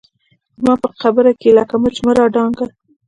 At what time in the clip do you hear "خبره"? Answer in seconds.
1.01-1.31